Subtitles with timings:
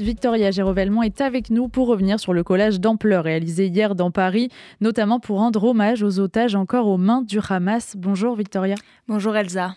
[0.00, 4.48] Victoria Gérovellement est avec nous pour revenir sur le collage d'ampleur réalisé hier dans Paris,
[4.80, 7.94] notamment pour rendre hommage aux otages encore aux mains du Hamas.
[7.96, 8.74] Bonjour Victoria.
[9.06, 9.76] Bonjour Elsa.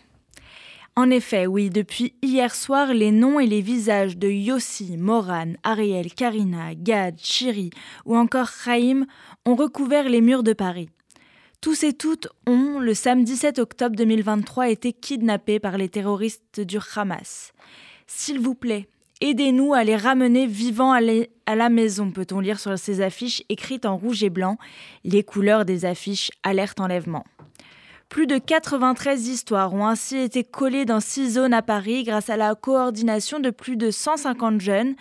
[0.95, 6.11] En effet, oui, depuis hier soir, les noms et les visages de Yossi, Moran, Ariel,
[6.11, 7.70] Karina, Gad, Chiri
[8.04, 9.05] ou encore Chaim
[9.45, 10.89] ont recouvert les murs de Paris.
[11.61, 16.79] Tous et toutes ont, le samedi 7 octobre 2023, été kidnappés par les terroristes du
[16.95, 17.54] Hamas.
[18.07, 18.88] S'il vous plaît,
[19.20, 23.98] Aidez-nous à les ramener vivants à, la maison, peut-on lire sur ces affiches écrites en
[23.98, 24.57] rouge et blanc.
[25.03, 27.26] Les couleurs des affiches alerte enlèvement.
[28.09, 32.38] Plus de 93 histoires ont ainsi été collées dans six zones à Paris grâce à
[32.38, 34.95] la coordination de plus de 150 jeunes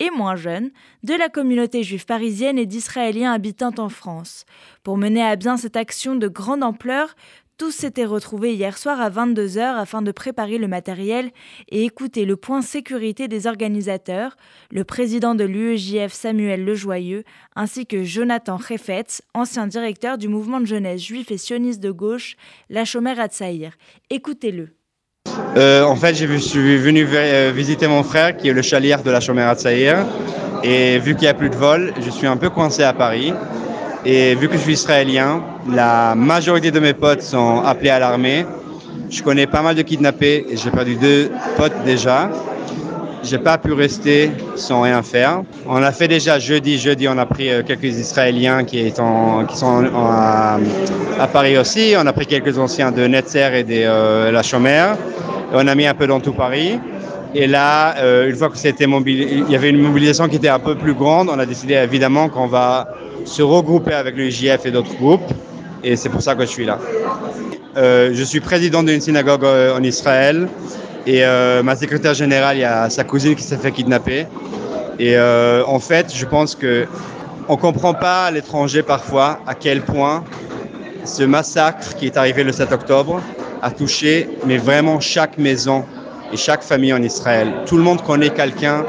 [0.00, 0.70] et moins jeunes
[1.04, 4.46] de la communauté juive parisienne et d'Israéliens habitant en France.
[4.82, 7.14] Pour mener à bien cette action de grande ampleur,
[7.60, 11.28] tous s'étaient retrouvés hier soir à 22h afin de préparer le matériel
[11.68, 14.38] et écouter le point sécurité des organisateurs,
[14.70, 17.22] le président de l'UEJF Samuel Lejoyeux,
[17.56, 22.36] ainsi que Jonathan Refetz, ancien directeur du mouvement de jeunesse juif et sioniste de gauche,
[22.70, 23.72] La Chomère Tsaïr.
[24.08, 24.70] Écoutez-le.
[25.58, 29.10] Euh, en fait, je suis venu euh, visiter mon frère qui est le chalière de
[29.10, 30.06] la Chomère Tsaïr.
[30.62, 33.34] Et vu qu'il n'y a plus de vol, je suis un peu coincé à Paris.
[34.04, 38.46] Et vu que je suis israélien, la majorité de mes potes sont appelés à l'armée.
[39.10, 42.30] Je connais pas mal de kidnappés et j'ai perdu deux potes déjà.
[43.22, 45.42] J'ai pas pu rester sans rien faire.
[45.66, 49.84] On a fait déjà jeudi, jeudi, on a pris euh, quelques Israéliens qui, qui sont
[49.94, 50.58] à,
[51.30, 51.94] Paris aussi.
[51.98, 54.96] On a pris quelques anciens de Netzer et de euh, La Chomère.
[55.52, 56.78] On a mis un peu dans tout Paris.
[57.34, 60.58] Et là, euh, une fois que c'était il y avait une mobilisation qui était un
[60.58, 62.88] peu plus grande, on a décidé évidemment qu'on va
[63.24, 65.32] se regrouper avec le IJF et d'autres groupes.
[65.82, 66.78] Et c'est pour ça que je suis là.
[67.76, 70.48] Euh, je suis président d'une synagogue euh, en Israël.
[71.06, 74.26] Et euh, ma secrétaire générale, il y a sa cousine qui s'est fait kidnapper.
[74.98, 76.86] Et en fait, je pense que
[77.48, 80.22] on comprend pas à l'étranger parfois à quel point
[81.04, 83.22] ce massacre qui est arrivé le 7 octobre
[83.62, 85.84] a touché, mais vraiment chaque maison
[86.32, 87.48] et chaque famille en Israël.
[87.66, 88.84] Tout le monde connaît quelqu'un,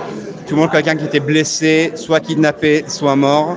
[0.47, 3.55] tout le monde quelqu'un qui était blessé, soit kidnappé, soit mort.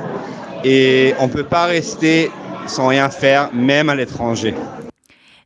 [0.64, 2.30] Et on ne peut pas rester
[2.66, 4.54] sans rien faire, même à l'étranger.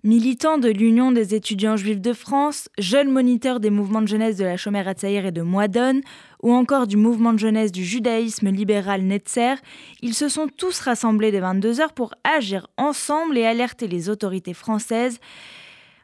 [0.05, 4.45] Militant de l'Union des étudiants juifs de France, jeune moniteur des mouvements de jeunesse de
[4.45, 6.03] la Chomère Atzaïr et de Moadone,
[6.41, 9.57] ou encore du mouvement de jeunesse du judaïsme libéral Netzer,
[10.01, 15.19] ils se sont tous rassemblés dès 22h pour agir ensemble et alerter les autorités françaises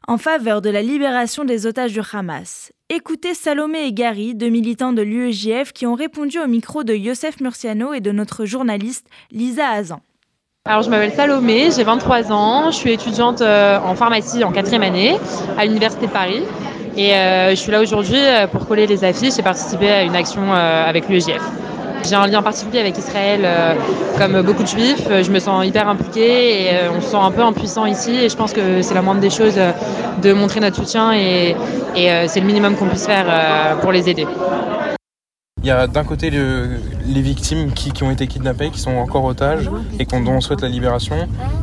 [0.08, 2.72] en faveur de la libération des otages du Hamas.
[2.90, 7.40] Écoutez Salomé et Gary, deux militants de l'UEJF qui ont répondu au micro de Youssef
[7.40, 10.00] Murciano et de notre journaliste Lisa Hazan.
[10.66, 14.82] Alors je m'appelle Salomé, j'ai 23 ans, je suis étudiante euh, en pharmacie en quatrième
[14.82, 15.18] année
[15.58, 16.42] à l'Université de Paris
[16.96, 20.16] et euh, je suis là aujourd'hui euh, pour coller les affiches et participer à une
[20.16, 21.42] action avec l'UEJF.
[22.06, 23.74] J'ai un lien particulier avec Israël, euh,
[24.18, 25.08] comme beaucoup de juifs.
[25.08, 28.14] Je me sens hyper impliquée et euh, on se sent un peu impuissant ici.
[28.14, 29.72] Et je pense que c'est la moindre des choses euh,
[30.20, 31.56] de montrer notre soutien et,
[32.26, 34.26] c'est le minimum qu'on puisse faire pour les aider.
[35.62, 39.70] Il y a d'un côté les victimes qui, ont été kidnappées, qui sont encore otages
[39.98, 41.16] et dont on souhaite la libération.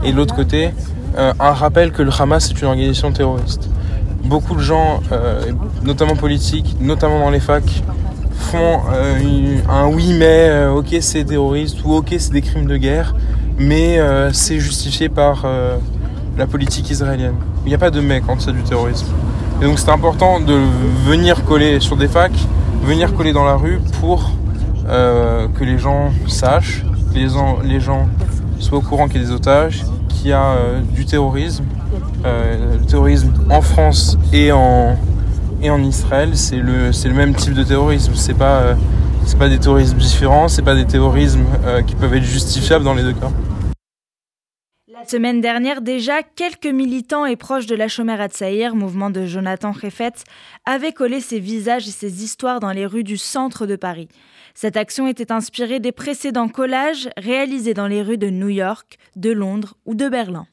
[0.03, 0.71] Et de l'autre côté,
[1.17, 3.69] un rappel que le Hamas est une organisation terroriste.
[4.23, 5.01] Beaucoup de gens,
[5.83, 7.83] notamment politiques, notamment dans les facs,
[8.33, 12.77] font euh, un oui mais euh, ok c'est terroriste ou ok c'est des crimes de
[12.77, 13.15] guerre
[13.57, 15.45] mais euh, c'est justifié par
[16.37, 17.35] la politique israélienne.
[17.65, 19.05] Il n'y a pas de mais quand c'est du terrorisme.
[19.61, 20.57] Et donc c'est important de
[21.05, 22.47] venir coller sur des facs,
[22.83, 24.31] venir coller dans la rue pour
[24.87, 27.27] que les gens sachent, que les,
[27.69, 28.07] les gens
[28.59, 30.55] soient au courant qu'il y a des otages, qu'il y a
[30.95, 31.65] du terrorisme,
[32.23, 34.95] le terrorisme en France et en,
[35.61, 38.13] et en Israël, c'est le, même type de terrorisme.
[38.15, 38.75] C'est pas, euh,
[39.37, 43.03] pas des terrorismes différents, c'est pas des terrorismes euh, qui peuvent être justifiables dans les
[43.03, 43.31] deux cas.
[44.87, 49.71] La semaine dernière déjà, quelques militants et proches de la Chomère Atsaïr, mouvement de Jonathan
[49.71, 50.23] Refetz,
[50.65, 54.09] avaient collé ses visages et ses histoires dans les rues du centre de Paris.
[54.53, 59.31] Cette action était inspirée des précédents collages réalisés dans les rues de New York, de
[59.31, 60.45] Londres ou de Berlin.